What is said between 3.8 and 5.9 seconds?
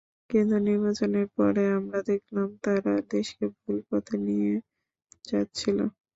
পথে নিয়ে যাচ্ছিল।